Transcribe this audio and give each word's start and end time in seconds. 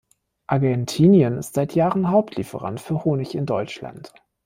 Argentinien 0.47 1.37
ist 1.37 1.53
seit 1.53 1.75
Jahren 1.75 2.09
Hauptlieferant 2.09 2.81
für 2.81 3.05
Honig 3.05 3.35
in 3.35 3.45
Deutschland. 3.45 4.11